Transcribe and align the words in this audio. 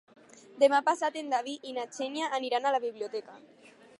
Demà 0.63 0.79
passat 0.87 1.19
en 1.21 1.29
David 1.33 1.69
i 1.71 1.75
na 1.77 1.85
Xènia 1.99 2.31
aniran 2.39 2.65
a 2.71 2.75
la 2.77 2.83
biblioteca. 2.89 3.37